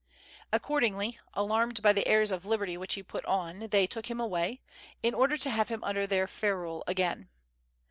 Accordingly, 0.51 1.19
alarmed 1.35 1.83
by 1.83 1.93
the 1.93 2.07
airs 2.07 2.31
of 2.31 2.43
liberty 2.43 2.75
which 2.75 2.95
he 2.95 3.03
put 3.03 3.23
on, 3.25 3.67
they 3.69 3.85
took 3.85 4.09
him 4.09 4.19
away, 4.19 4.59
in 5.03 5.13
order 5.13 5.37
to 5.37 5.49
have 5.51 5.69
him 5.69 5.83
under 5.83 6.07
their 6.07 6.25
ferule 6.25 6.83
again. 6.87 7.29